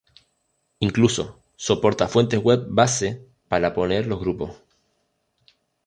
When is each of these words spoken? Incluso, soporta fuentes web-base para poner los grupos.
Incluso, 0.79 1.43
soporta 1.57 2.07
fuentes 2.07 2.41
web-base 2.43 3.23
para 3.47 3.75
poner 3.75 4.07
los 4.07 4.19
grupos. 4.19 4.49